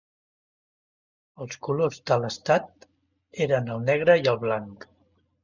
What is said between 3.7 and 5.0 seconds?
el negre i el blanc.